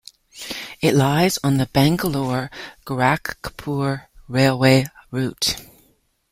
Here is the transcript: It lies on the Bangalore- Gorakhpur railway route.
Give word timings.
It 0.81 0.95
lies 0.95 1.37
on 1.43 1.57
the 1.57 1.67
Bangalore- 1.67 2.49
Gorakhpur 2.87 4.07
railway 4.27 4.87
route. 5.11 5.57